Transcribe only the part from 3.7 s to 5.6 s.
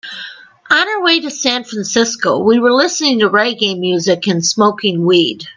music and smoking weed.